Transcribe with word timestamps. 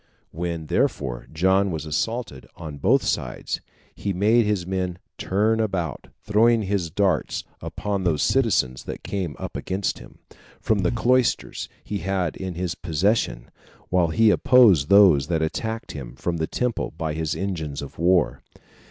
When, 0.31 0.65
therefore, 0.65 1.27
John 1.31 1.69
was 1.69 1.85
assaulted 1.85 2.47
on 2.55 2.79
both 2.79 3.03
sides, 3.03 3.61
he 3.93 4.13
made 4.13 4.47
his 4.47 4.65
men 4.65 4.97
turn 5.19 5.59
about, 5.59 6.07
throwing 6.23 6.63
his 6.63 6.89
darts 6.89 7.43
upon 7.61 8.03
those 8.03 8.23
citizens 8.23 8.85
that 8.85 9.03
came 9.03 9.35
up 9.37 9.55
against 9.55 9.99
him, 9.99 10.17
from 10.59 10.79
the 10.79 10.89
cloisters 10.89 11.69
he 11.83 11.99
had 11.99 12.35
in 12.35 12.55
his 12.55 12.73
possession, 12.73 13.51
while 13.89 14.07
he 14.07 14.31
opposed 14.31 14.89
those 14.89 15.27
that 15.27 15.43
attacked 15.43 15.91
him 15.91 16.15
from 16.15 16.37
the 16.37 16.47
temple 16.47 16.91
by 16.97 17.13
his 17.13 17.35
engines 17.35 17.79
of 17.83 17.99
war. 17.99 18.41